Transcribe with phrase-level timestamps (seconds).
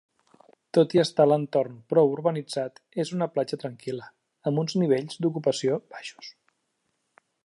[0.75, 4.09] Tot i estar l'entorn prou urbanitzat és una platja tranquil·la,
[4.53, 6.31] amb uns nivells d'ocupació baixos.